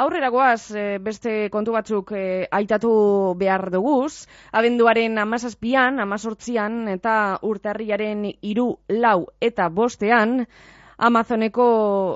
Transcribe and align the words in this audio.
Aurrera 0.00 0.30
goaz, 0.32 0.70
e, 0.72 0.98
beste 1.06 1.32
kontu 1.52 1.76
batzuk 1.76 2.12
e, 2.16 2.24
aitatu 2.58 2.90
behar 3.40 3.68
duguz, 3.74 4.26
abenduaren 4.60 5.18
amazazpian, 5.18 6.00
amazortzian, 6.00 6.82
eta 6.88 7.14
urtarriaren 7.52 8.28
iru 8.52 8.68
lau 8.88 9.18
eta 9.50 9.68
bostean, 9.68 10.46
Amazoneko 11.00 11.66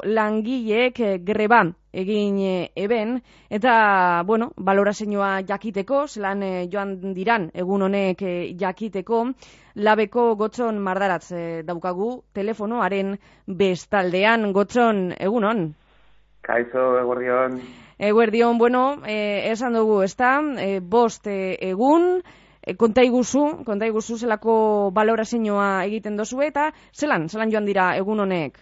langileek 0.05 0.99
eh, 1.01 1.13
greba 1.25 1.63
egin 2.03 2.35
eh, 2.45 2.71
eben, 2.77 3.15
eta, 3.49 3.77
bueno, 4.29 4.51
balorazioa 4.59 5.31
jakiteko, 5.49 6.03
zelan 6.07 6.43
eh, 6.45 6.67
joan 6.73 6.93
diran 7.17 7.47
egun 7.63 7.87
honek 7.87 8.21
jakiteko, 8.61 9.23
labeko 9.89 10.27
gotzon 10.37 10.83
mardaratz 10.85 11.33
daukagu 11.65 12.11
telefonoaren 12.35 13.17
bestaldean. 13.47 14.53
Gotzon 14.53 15.01
egunon. 15.17 15.65
Kaizo, 16.45 16.99
eguerdion. 17.01 17.61
Eguerdion, 17.99 18.59
bueno, 18.59 18.85
esan 19.07 19.75
dugu, 19.79 20.03
ez 20.05 20.15
da, 20.19 20.33
bost 20.83 21.27
egun, 21.31 22.23
konta 22.79 23.05
iguzu, 23.05 23.65
konta 23.65 23.87
iguzu 23.87 24.17
zelako 24.19 24.91
balorazioa 24.97 25.85
egiten 25.85 26.17
dozu 26.17 26.43
eta 26.43 26.71
zelan, 26.93 27.29
zelan 27.29 27.53
joan 27.53 27.67
dira 27.69 27.95
egun 27.97 28.21
honek? 28.25 28.59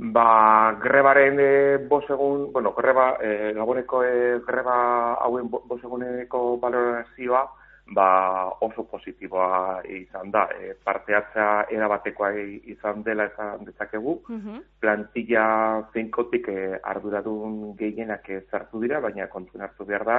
Ba, 0.00 0.72
grebaren 0.80 1.36
e, 1.44 1.76
bos 1.88 2.06
egun, 2.08 2.46
bueno, 2.54 2.72
greba, 2.72 3.18
e, 3.20 3.52
gaboneko 3.52 4.02
e, 4.02 4.38
greba 4.46 4.76
hauen 5.20 5.50
bos 5.50 5.80
eguneko 5.82 6.56
balorazioa, 6.62 7.42
ba, 7.90 8.50
oso 8.60 8.84
positiboa 8.86 9.82
izan 9.90 10.30
da. 10.30 10.46
E, 10.54 10.74
parteatza 10.84 11.46
erabatekoa 11.70 12.30
izan 12.72 13.02
dela 13.06 13.26
izan 13.32 13.66
dezakegu, 13.66 14.20
uh 14.28 14.60
plantilla 14.80 15.44
zeinkotik 15.92 16.48
e, 16.48 16.78
arduradun 16.92 17.74
gehienak 17.76 18.30
zartu 18.50 18.80
dira, 18.80 19.00
baina 19.00 19.26
kontuen 19.28 19.66
hartu 19.66 19.84
behar 19.84 20.04
da, 20.08 20.16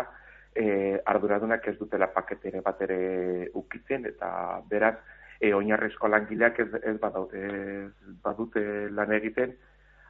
e, 0.53 0.99
arduradunak 1.05 1.67
ez 1.67 1.77
dutela 1.79 2.11
paketere 2.13 2.61
bat 2.61 2.81
ere 2.85 3.49
ukitzen, 3.55 4.05
eta 4.05 4.61
beraz, 4.69 4.97
e, 5.39 5.53
oinarrizko 5.53 6.07
langileak 6.07 6.59
ez, 6.59 6.69
ez, 6.83 6.95
ez 6.95 7.89
badute 8.23 8.67
lan 8.91 9.17
egiten, 9.17 9.57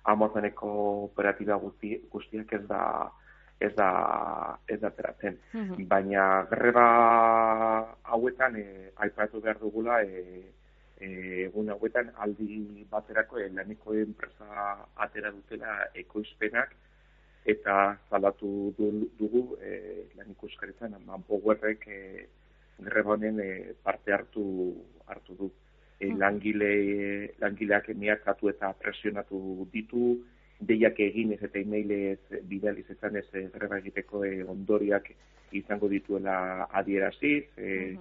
Amazoneko 0.04 0.70
operatiba 1.04 1.56
guzti, 1.62 1.94
guztiak 2.10 2.54
ez 2.58 2.64
da 2.68 2.82
ez 3.62 3.72
da 3.76 3.90
ez 4.68 4.80
da 4.82 4.90
teratzen. 4.98 5.38
Mhm. 5.54 5.88
Baina 5.92 6.26
greba 6.50 6.86
hauetan 8.04 8.58
e, 8.58 8.66
aipatu 9.06 9.42
behar 9.42 9.60
dugula 9.62 10.02
e, 10.04 10.44
egun 11.46 11.70
hauetan 11.74 12.12
aldi 12.26 12.86
baterako 12.92 13.40
e, 13.40 13.50
laneko 13.50 13.94
enpresa 13.94 14.78
atera 15.06 15.32
dutela 15.32 15.78
ekoizpenak 16.04 16.76
eta 17.54 17.98
zalatu 18.10 18.74
dugu 18.78 19.58
e, 19.62 20.06
laniko 20.18 20.50
euskaritzen 20.50 20.98
manpowerrek 21.06 21.88
e, 21.88 22.28
greba 22.80 23.16
honen 23.16 23.40
e, 23.40 23.52
parte 23.84 24.14
hartu 24.14 24.46
hartu 25.08 25.38
du 25.40 25.52
e, 26.02 26.10
langile, 26.18 26.74
langileak 27.42 27.90
emiakatu 27.94 28.50
eta 28.50 28.74
presionatu 28.82 29.68
ditu, 29.74 30.18
deiak 30.62 31.00
egin 31.00 31.34
ez 31.34 31.42
eta 31.44 31.60
emailez 31.60 32.42
bidaliz 32.50 32.86
ezan 32.94 33.18
ez 33.18 33.28
greba 33.54 33.80
egiteko 33.82 34.24
e, 34.26 34.44
ondoriak 34.44 35.12
izango 35.58 35.90
dituela 35.90 36.68
adieraziz, 36.72 37.44
e, 37.58 37.98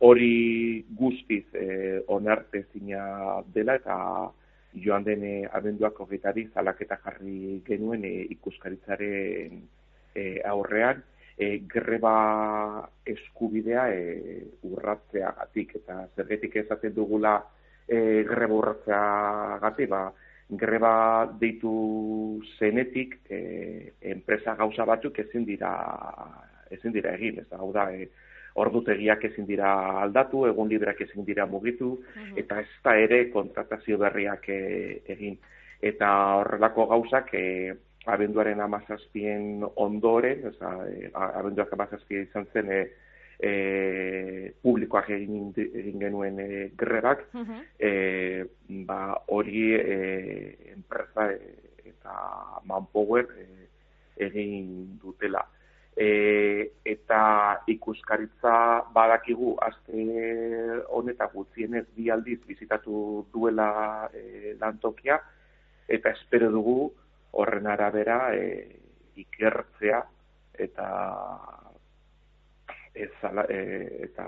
hori 0.00 0.84
guztiz 0.98 1.44
e, 1.54 2.00
onarte 2.06 2.64
zina 2.72 3.42
dela 3.54 3.76
eta 3.78 3.98
joan 4.84 5.04
den 5.04 5.24
abenduak 5.52 6.00
hogetari 6.00 6.48
zalaketa 6.54 6.98
jarri 7.04 7.60
genuen 7.66 8.04
e, 8.04 8.14
ikuskaritzaren 8.36 9.62
e, 10.14 10.24
aurrean, 10.46 11.02
e, 11.38 11.58
greba 11.70 12.88
eskubidea 13.06 13.88
e, 13.94 14.42
urratzea 14.66 15.32
gatik, 15.38 15.76
eta 15.82 16.06
zergetik 16.16 16.56
ezaten 16.64 16.94
dugula 16.94 17.38
e, 17.86 18.24
greba 18.28 18.58
urratzea 18.58 19.02
gati, 19.62 19.86
ba, 19.86 20.08
greba 20.48 21.28
deitu 21.40 22.40
zenetik 22.58 23.18
e, 23.28 23.92
enpresa 24.00 24.54
gauza 24.56 24.84
batzuk 24.88 25.18
ezin 25.20 25.44
dira 25.44 25.72
ezin 26.70 26.92
dira 26.92 27.12
egin, 27.16 27.40
ez 27.40 27.48
da, 27.50 27.58
hau 27.60 27.70
da, 27.72 27.88
e, 27.92 28.08
ordutegiak 28.58 29.24
ezin 29.28 29.46
dira 29.46 29.70
aldatu, 30.02 30.46
egun 30.48 30.68
librak 30.68 31.00
ezin 31.04 31.24
dira 31.24 31.46
mugitu, 31.46 31.92
eta 32.36 32.60
ez 32.60 32.70
da 32.84 32.96
ere 32.98 33.28
kontratazio 33.30 33.98
berriak 34.00 34.48
e, 34.48 34.60
egin. 35.14 35.36
Eta 35.80 36.08
horrelako 36.40 36.88
gauzak 36.92 37.32
e, 37.38 37.44
abenduaren 38.08 38.60
amazazpien 38.64 39.62
ondoren, 39.76 40.48
oza, 40.50 40.72
e, 40.88 41.10
abenduak 41.12 41.72
amazazpien 41.76 42.26
izan 42.26 42.48
zen, 42.52 42.72
e, 42.72 42.82
e, 43.38 44.52
publikoak 44.62 45.10
egin, 45.14 45.52
egin 45.56 46.00
genuen 46.02 46.40
e, 46.42 46.48
grebak, 46.78 47.24
e, 47.78 48.44
ba, 48.88 49.00
hori 49.34 49.68
e, 49.78 50.72
enpresa 50.74 51.30
e, 51.32 51.38
eta 51.92 52.16
manpower 52.66 53.30
e, 53.38 53.46
egin 54.28 54.98
dutela. 55.02 55.44
E, 55.98 56.74
eta 56.86 57.20
ikuskaritza 57.66 58.52
badakigu 58.94 59.56
azte 59.66 60.04
honetak 60.94 61.32
gutzienez 61.34 61.88
bi 61.96 62.10
aldiz 62.10 62.38
bizitatu 62.46 63.26
duela 63.34 63.70
e, 64.14 64.54
lantokia, 64.60 65.18
eta 65.88 66.12
espero 66.14 66.50
dugu 66.54 66.92
horren 67.38 67.66
arabera 67.66 68.34
e, 68.36 68.44
ikertzea 69.18 70.02
eta 70.58 70.86
ez 73.04 73.12
ala, 73.22 73.44
e, 73.48 73.60
eta 74.08 74.26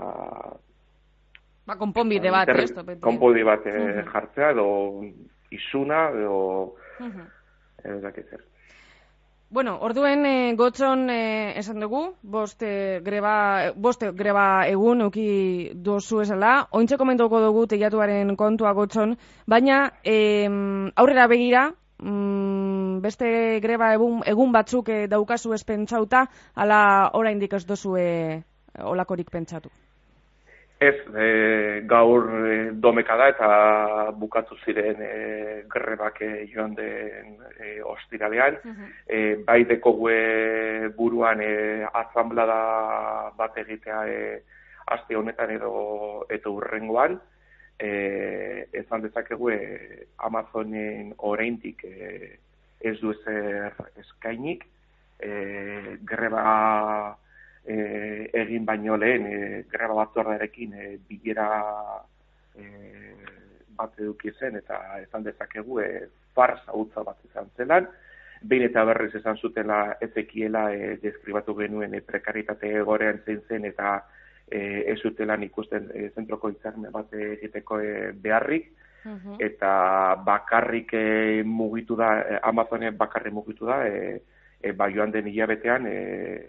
ba, 1.67 1.77
konponbide 1.77 2.31
bat, 2.31 2.49
ez? 2.49 2.71
Konponbide 3.01 3.45
bat 3.45 3.67
e, 3.67 4.05
jartzea 4.13 4.53
edo 4.55 4.69
isuna 5.51 6.09
edo 6.15 6.39
uh 7.01 7.07
-huh. 7.07 7.27
ez 7.85 8.41
Bueno, 9.51 9.79
orduen 9.83 10.27
e, 10.27 10.55
gotzon 10.55 11.09
e, 11.11 11.59
esan 11.59 11.81
dugu, 11.83 12.15
bost, 12.23 12.63
e, 12.63 13.01
greba, 13.03 13.73
bost 13.75 14.05
greba 14.15 14.45
egun 14.71 15.03
uki 15.03 15.73
dozu 15.75 16.21
esala, 16.23 16.69
ointxe 16.71 16.97
komentuko 16.97 17.41
dugu 17.43 17.65
teiatuaren 17.67 18.37
kontua 18.37 18.71
gotzon, 18.79 19.17
baina 19.47 19.81
e, 20.05 20.47
aurrera 20.95 21.27
begira, 21.27 21.65
mm, 21.99 23.01
beste 23.03 23.59
greba 23.65 23.91
egun, 23.97 24.23
egun 24.35 24.55
batzuk 24.55 24.89
e, 24.89 25.01
daukazu 25.11 25.57
ez 25.59 25.65
pentsauta, 25.65 26.29
ala 26.55 27.11
oraindik 27.19 27.59
ez 27.59 27.65
dozu 27.67 27.97
e, 27.99 28.09
olakorik 28.79 29.31
pentsatu? 29.31 29.71
Ez, 30.81 30.97
e, 31.13 31.83
gaur 31.85 32.25
e, 32.49 32.71
domeka 32.73 33.17
da 33.17 33.29
eta 33.29 33.49
bukatu 34.17 34.57
ziren 34.65 35.03
e, 35.05 35.65
grebak 35.69 36.23
e, 36.25 36.47
joan 36.55 36.75
den 36.75 37.37
e, 37.59 37.83
ostiralean. 37.83 38.57
Uh 38.65 38.71
-huh. 38.71 38.89
e, 39.07 39.37
bai 39.45 39.65
deko 39.65 39.93
buruan 40.97 41.41
e, 41.41 41.85
azamblada 41.93 43.33
bat 43.37 43.59
egitea 43.59 44.07
e, 44.09 44.41
aste 44.87 45.17
honetan 45.17 45.51
edo 45.51 46.25
eto 46.29 46.53
urrengoan 46.53 47.21
eh 47.79 48.67
esan 48.73 49.03
dezakegu 49.03 49.51
e, 49.51 50.07
Amazonen 50.19 51.15
oraindik 51.19 51.85
e, 51.85 52.39
ez 52.81 52.99
du 53.01 53.13
ezer 53.13 53.73
eskainik 54.03 54.67
e, 55.19 55.31
greba 56.05 57.17
e, 57.65 58.31
egin 58.43 58.65
baino 58.65 58.97
lehen 58.97 59.27
e, 59.27 59.65
greba 59.71 59.95
batzordarekin 60.03 60.75
e, 60.75 60.87
bilera 61.09 61.49
e, 62.55 62.65
bat 63.77 63.99
eduki 63.99 64.33
zen 64.39 64.57
eta 64.61 64.81
esan 65.01 65.25
dezakegu 65.25 65.81
e, 65.81 65.91
farsa 66.35 66.77
utza 66.77 67.05
bat 67.07 67.19
izan 67.29 67.51
zelan. 67.57 67.89
Behin 68.43 68.65
eta 68.71 68.85
berriz 68.89 69.13
esan 69.19 69.37
zutela 69.37 69.97
ezekiela 70.01 70.71
e, 70.73 70.97
deskribatu 71.03 71.55
genuen 71.59 71.95
e, 71.95 72.01
prekaritate 72.01 72.73
gorean 72.89 73.21
zein 73.27 73.43
zen 73.49 73.67
eta 73.69 73.99
e, 74.51 74.61
ez 74.93 75.01
utelan 75.05 75.43
ikusten 75.45 75.91
e, 75.95 76.09
zentroko 76.15 76.51
itzarme 76.51 76.91
bat 76.95 77.13
egiteko 77.15 77.81
e, 77.81 78.13
beharrik, 78.13 78.71
eta 79.41 80.17
bakarrik 80.25 80.93
e, 80.93 81.43
mugitu 81.45 81.97
da, 81.97 82.11
e, 82.21 82.39
Amazonen 82.43 82.97
bakarrik 82.99 83.33
mugitu 83.33 83.67
da, 83.67 83.87
e, 83.87 84.21
e, 84.61 84.73
ba 84.73 84.91
joan 84.91 85.11
den 85.11 85.27
hilabetean, 85.27 85.87
e, 85.87 85.97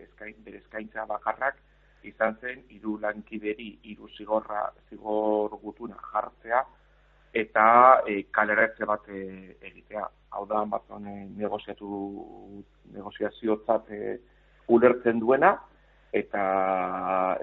eskain, 0.07 0.35
bere 0.45 0.59
eskaintza 0.59 1.05
bakarrak, 1.09 1.57
izan 2.03 2.37
zen, 2.41 2.63
hiru 2.73 2.97
lankideri, 3.01 3.71
hiru 3.87 4.09
zigorra, 4.17 4.65
zigor 4.89 5.55
gutuna 5.63 5.97
jartzea, 6.11 6.63
eta 7.43 7.65
e, 8.07 8.23
kaleretze 8.35 8.87
bat 8.89 9.07
e, 9.09 9.55
egitea. 9.61 10.07
Hau 10.31 10.45
da, 10.47 10.61
Amazonen 10.63 11.33
negoziatu, 11.37 12.63
negoziaziotzat 12.95 13.91
e, 13.91 14.17
ulertzen 14.71 15.19
duena, 15.19 15.55
eta 16.11 16.43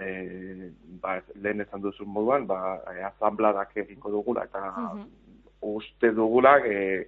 e, 0.05 0.73
ba, 1.01 1.19
lehen 1.41 1.65
esan 1.65 1.85
duzun 1.85 2.11
moduan, 2.13 2.47
ba, 2.47 2.79
e, 2.93 3.81
egingo 3.81 4.11
dugula, 4.11 4.45
eta 4.45 4.73
mhm. 4.77 5.07
uste 5.77 6.13
dugula, 6.13 6.59
e, 6.67 7.07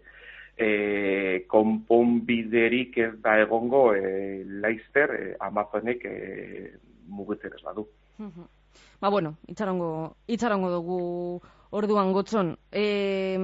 e, 0.61 1.45
konponbiderik 1.49 2.99
ez 2.99 3.15
da 3.25 3.39
egongo 3.41 3.91
e, 3.95 4.45
laizter 4.63 5.15
e, 5.17 5.23
Amazonek 5.41 6.05
e, 6.05 6.17
mugitzen 7.09 7.57
ez 7.57 7.63
badu. 7.65 7.87
Ba, 9.01 9.09
bueno, 9.09 9.35
itxarongo, 9.49 10.17
itxarongo 10.29 10.71
dugu 10.75 11.01
orduan 11.73 12.13
gotzon. 12.13 12.53
E, 12.71 13.39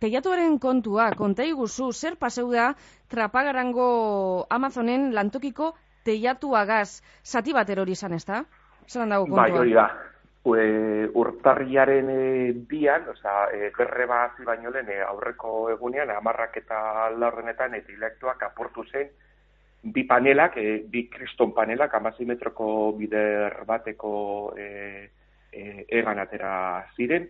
teiatuaren 0.00 0.58
kontua, 0.62 1.10
konta 1.18 1.44
iguzu, 1.44 1.92
zer 1.92 2.16
paseu 2.16 2.48
da 2.52 2.70
trapagarango 3.12 4.46
Amazonen 4.48 5.12
lantokiko 5.14 5.74
teiatuagaz 6.08 7.02
zati 7.24 7.52
bat 7.52 7.68
erori 7.68 7.92
izan 7.98 8.16
ez 8.16 8.24
da? 8.24 8.44
Zer 8.88 9.04
dago 9.04 9.28
kontua? 9.28 9.44
Bai, 9.44 9.58
hori 9.60 9.76
da 9.76 9.90
e, 10.56 11.08
urtarriaren 11.14 12.10
e, 12.10 12.52
bian, 12.68 13.08
oza, 13.08 13.48
e, 13.52 13.70
gerre 13.76 14.06
bat 14.06 14.38
baino 14.46 14.70
lehen 14.70 14.90
e, 14.92 15.00
aurreko 15.04 15.70
egunean, 15.74 16.10
amarrak 16.14 16.56
eta 16.60 17.08
laurdenetan, 17.16 17.74
eta 17.74 17.92
ilektuak 17.92 18.42
aportu 18.46 18.84
zen, 18.90 19.10
bi 19.82 20.04
panelak, 20.08 20.56
e, 20.56 20.82
bi 20.90 21.06
kriston 21.08 21.52
panelak, 21.56 21.94
amazi 21.94 22.26
metroko 22.28 22.92
bider 22.98 23.62
bateko 23.66 24.12
e, 24.56 24.66
e, 25.52 25.64
egan 26.00 26.18
atera 26.24 26.54
ziren, 26.96 27.28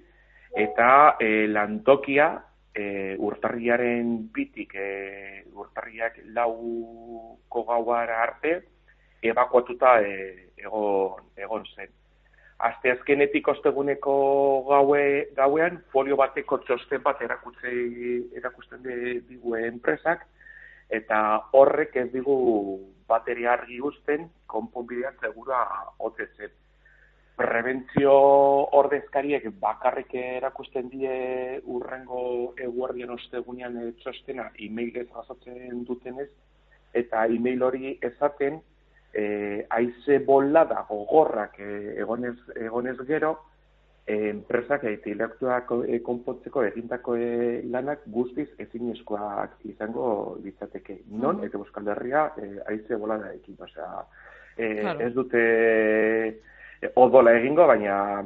eta 0.57 0.91
e, 1.21 1.47
lantokia 1.47 2.33
e, 2.75 3.15
urtarriaren 3.19 4.17
bitik, 4.35 4.75
e, 4.75 5.45
urtarriak 5.55 6.21
lauko 6.35 7.65
gauara 7.69 8.23
arte, 8.23 8.59
ebakuatuta 9.23 9.99
e, 10.03 10.19
egon, 10.63 11.33
egon 11.37 11.65
zen 11.75 11.95
aste 12.59 12.91
azkenetik 12.91 13.49
osteguneko 13.49 14.15
gaue, 14.69 15.03
gauean, 15.37 15.79
folio 15.93 16.17
bateko 16.19 16.59
txosten 16.67 17.03
bat 17.05 17.21
erakutze, 17.23 17.73
erakusten 18.39 18.83
digu 19.29 19.55
enpresak, 19.61 20.25
eta 20.91 21.19
horrek 21.55 21.97
ez 22.03 22.09
digu 22.13 22.39
bateria 23.09 23.53
argi 23.55 23.79
guzten, 23.79 24.27
konponbidean 24.47 25.15
segura 25.21 25.61
otetzen. 25.99 26.51
Prebentzio 27.39 28.13
ordezkariek 28.75 29.45
bakarrik 29.63 30.11
erakusten 30.19 30.89
die 30.91 31.61
urrengo 31.71 32.55
eguardian 32.59 33.15
ostegunean 33.15 33.79
txostena 34.03 34.49
e-mailez 34.59 35.07
gazotzen 35.15 35.85
dutenez, 35.87 36.31
eta 36.99 37.27
e-mail 37.31 37.63
hori 37.63 37.95
ezaten, 38.03 38.59
e, 39.15 39.67
aize 39.71 40.19
bola 40.25 40.65
da 40.65 40.85
gogorrak 40.89 41.59
e, 41.61 41.95
egonez, 42.01 42.37
egonez 42.57 42.97
gero, 43.07 43.37
e, 44.07 44.31
enpresak 44.31 44.85
eta 44.89 45.11
ilektuak 45.13 45.71
e, 45.87 46.01
konpotzeko 46.05 46.65
egintako 46.71 47.17
e, 47.17 47.31
lanak 47.73 48.07
guztiz 48.15 48.49
ezin 48.59 48.93
eskoak 48.95 49.59
izango 49.69 50.39
ditzateke. 50.45 51.03
Non, 51.11 51.45
eta 51.45 51.61
Euskal 51.61 51.93
Herria 51.93 52.29
e, 52.37 52.51
aize 52.73 52.97
bola 52.97 53.19
da 53.23 53.33
ekin. 53.37 53.59
Osea, 53.69 54.05
e, 54.57 54.73
Ez 55.07 55.13
dute 55.15 55.45
e, 56.81 56.93
odola 56.97 57.35
egingo, 57.37 57.67
baina 57.69 58.25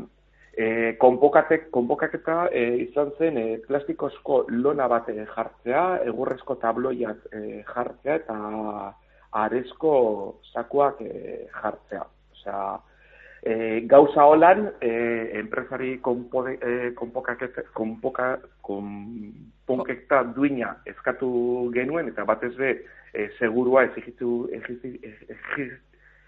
e, 0.55 0.95
konpokatek, 1.03 1.71
konpokaketa 1.75 2.47
e, 2.53 2.65
izan 2.87 3.13
zen 3.19 3.39
e, 3.41 3.47
plastikozko 3.67 4.45
lona 4.53 4.89
bat 4.89 5.09
jartzea, 5.35 5.85
egurrezko 6.13 6.59
tabloiak 6.63 7.27
e, 7.33 7.63
jartzea, 7.69 8.21
eta 8.23 8.93
arezko 9.33 9.93
sakuak 10.53 11.01
e, 11.01 11.47
jartzea. 11.63 12.05
Osea, 12.33 12.81
e, 13.43 13.81
gauza 13.91 14.25
holan, 14.25 14.71
e, 14.81 14.91
enpresari 15.41 15.99
konpode, 16.01 16.59
e, 16.63 16.91
konpoka, 16.95 18.39
konpokekta 18.63 20.23
duina 20.37 20.77
eskatu 20.87 21.71
genuen, 21.75 22.09
eta 22.13 22.25
batez 22.29 22.55
be, 22.57 22.75
e, 23.13 23.29
segurua 23.39 23.85
ezigitu, 23.91 24.49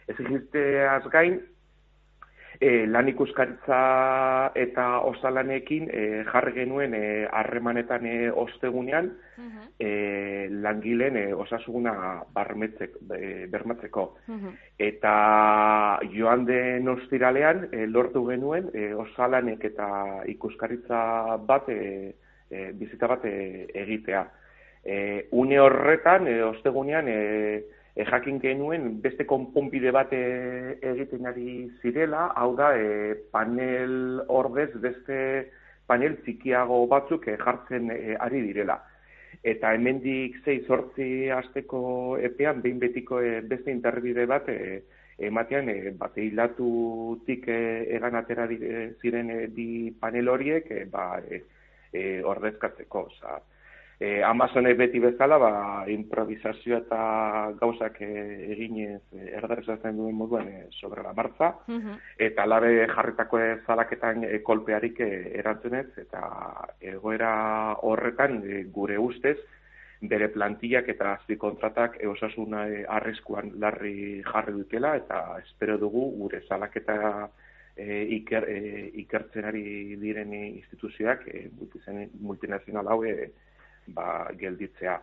ezigiteaz 0.09 1.05
gain, 1.13 1.41
e, 2.61 2.87
lan 2.87 3.09
ikuskaritza 3.09 3.81
eta 4.55 4.87
osalanekin 5.09 5.89
e, 5.91 6.03
jarri 6.31 6.55
genuen 6.59 6.95
e, 6.95 7.05
harremanetan 7.33 8.07
e, 8.07 8.17
ostegunean 8.31 9.11
e, 9.79 10.49
langileen 10.51 11.17
e, 11.17 11.25
osasuguna 11.35 11.95
barmetzek, 12.35 12.97
e, 13.17 13.47
bermatzeko. 13.53 14.07
Eta 14.79 15.15
joan 16.15 16.45
den 16.47 16.89
ostiralean 16.89 17.69
e, 17.73 17.87
lortu 17.87 18.25
genuen 18.29 18.71
e, 18.75 18.93
osalanek 18.95 19.65
eta 19.73 19.89
ikuskaritza 20.31 21.39
bat 21.47 21.69
e, 21.69 22.15
e, 22.51 22.73
bizita 22.73 23.11
bat 23.11 23.25
e, 23.25 23.67
egitea. 23.85 24.27
E, 24.85 25.29
une 25.33 25.59
horretan, 25.61 26.29
e, 26.29 26.43
ostegunean, 26.45 27.09
e, 27.09 27.65
e, 27.95 28.05
jakin 28.05 28.41
genuen 28.43 29.01
beste 29.03 29.27
konponbide 29.27 29.93
bat 29.95 30.13
e, 30.13 30.25
egiten 30.95 31.27
ari 31.31 31.69
zirela, 31.81 32.27
hau 32.37 32.55
da 32.59 32.73
e, 32.77 33.15
panel 33.33 34.25
ordez 34.29 34.71
beste 34.83 35.19
panel 35.87 36.19
txikiago 36.25 36.85
batzuk 36.91 37.29
e, 37.29 37.39
jartzen 37.39 37.91
e, 37.95 38.17
ari 38.19 38.43
direla. 38.49 38.81
Eta 39.45 39.75
hemendik 39.77 40.41
zei 40.45 40.61
sortzi 40.65 41.31
asteko 41.31 42.17
epean, 42.23 42.63
behin 42.65 42.79
betiko 42.83 43.21
e, 43.21 43.41
beste 43.47 43.71
interbide 43.71 44.27
bat 44.27 44.49
e, 44.49 44.83
ematean 45.19 45.69
e, 45.71 45.79
bat 45.99 46.17
hilatutik 46.19 47.49
e, 47.49 47.59
egan 47.97 48.17
atera 48.19 48.49
ziren 49.01 49.31
e, 49.31 49.41
di 49.55 49.91
panel 50.01 50.33
horiek 50.33 50.71
e, 50.71 50.85
ba, 50.91 51.19
e, 51.23 51.43
ordezkatzeko. 52.25 53.07
Oza, 53.13 53.39
e, 53.99 54.23
Amazonek 54.23 54.77
beti 54.79 55.01
bezala, 55.01 55.39
ba, 55.39 55.53
improvisazio 55.91 56.79
eta 56.83 57.01
gauzak 57.61 58.01
e, 58.03 58.11
eginez 58.55 59.03
e, 59.15 59.31
erdarezatzen 59.39 59.97
duen 59.97 60.17
moduan 60.19 60.49
e, 60.49 60.67
sobre 60.81 61.03
la 61.03 61.13
martza, 61.13 61.53
eta 62.19 62.47
labe 62.47 62.87
jarritako 62.91 63.41
zalaketan 63.67 64.25
e, 64.25 64.41
kolpearik 64.43 65.01
e, 65.01 65.11
erantzunez, 65.41 65.89
eta 66.07 66.25
egoera 66.81 67.35
horretan 67.83 68.43
e, 68.45 68.65
gure 68.73 68.99
ustez, 68.99 69.39
bere 70.05 70.29
plantillak 70.29 70.89
eta 70.93 71.15
azpi 71.15 71.39
kontratak 71.41 71.97
e, 72.01 72.09
osasuna 72.11 72.67
e, 72.69 72.85
arriskuan 72.89 73.55
larri 73.61 74.23
jarri 74.27 74.53
dutela, 74.59 74.97
eta 74.97 75.39
espero 75.45 75.79
dugu 75.79 76.11
gure 76.19 76.43
zalaketa 76.49 76.99
e, 77.77 78.03
iker, 78.19 78.49
e, 78.49 78.91
ikertzen 79.05 79.49
ari 79.49 79.97
diren 80.03 80.35
instituzioak 80.35 81.27
e, 81.29 81.49
multinazional 82.21 82.93
hau 82.93 83.03
e, 83.05 83.31
ba, 83.87 84.31
gelditzea. 84.39 85.01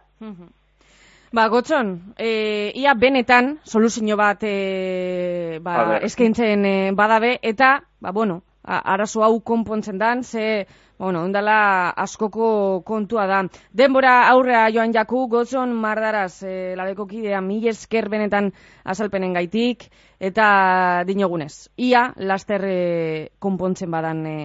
Ba, 1.31 1.47
gotzon, 1.47 2.13
e, 2.19 2.71
ia 2.75 2.93
benetan 2.93 3.59
soluzio 3.63 4.17
bat 4.19 4.43
e, 4.43 5.59
ba, 5.63 5.97
eskaintzen 6.03 6.65
e, 6.65 6.91
badabe, 6.91 7.37
eta, 7.41 7.77
ba, 8.03 8.11
bueno, 8.11 8.41
arazo 8.63 9.23
hau 9.23 9.39
konpontzen 9.39 9.97
dan, 9.97 10.23
ze, 10.23 10.67
bueno, 10.99 11.23
ondala 11.23 11.89
askoko 11.89 12.81
kontua 12.85 13.25
da. 13.27 13.39
Denbora 13.73 14.27
aurrea 14.29 14.67
joan 14.69 14.93
jaku, 14.93 15.27
gotzon 15.31 15.73
mardaraz, 15.73 16.43
e, 16.43 16.75
labeko 16.75 17.07
kidea, 17.07 17.41
mil 17.41 17.67
esker 17.71 18.09
benetan 18.09 18.51
azalpenen 18.83 19.33
gaitik, 19.33 19.87
eta 20.19 21.03
dinogunez. 21.07 21.69
Ia, 21.77 22.11
laster 22.17 22.67
e, 22.67 23.29
konpontzen 23.39 23.89
badan 23.91 24.25
e, 24.27 24.37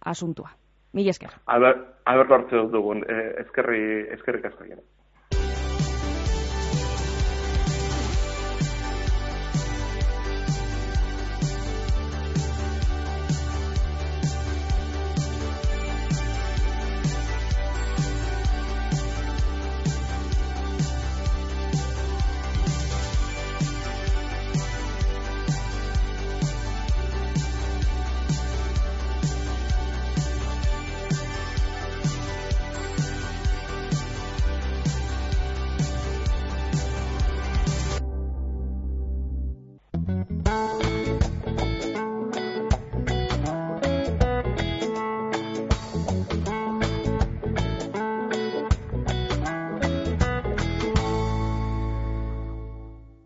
asuntua. 0.00 0.56
Mil 0.92 1.08
esker. 1.08 1.30
Aber, 1.46 1.74
aber 2.04 2.26
dugun, 2.72 3.04
eh, 3.08 3.40
eskerri, 3.44 3.82
eskerrik 4.16 4.44
asko 4.50 4.64